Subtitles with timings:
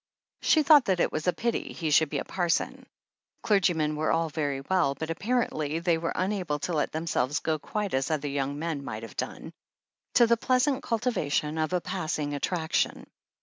[0.41, 2.87] She thought that it was a pity he should be a parson.
[3.43, 7.93] Clergymen were all very well, but apparently they were unable to let themselves go quite
[7.93, 9.53] as other young men might have done,
[10.15, 13.05] to the pleasant cultivation of a pass ing attraction.